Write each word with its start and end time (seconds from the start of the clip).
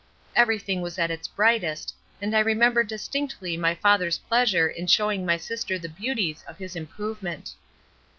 Everything 0.35 0.81
was 0.81 0.97
at 0.97 1.11
its 1.11 1.27
brightest 1.27 1.93
and 2.19 2.35
I 2.35 2.39
remember 2.39 2.83
distinctly 2.83 3.55
my 3.55 3.75
father's 3.75 4.17
pleasure 4.17 4.67
in 4.67 4.87
showing 4.87 5.27
my 5.27 5.37
sister 5.37 5.77
the 5.77 5.89
beauties 5.89 6.43
of 6.47 6.57
his 6.57 6.75
"improvement." 6.75 7.53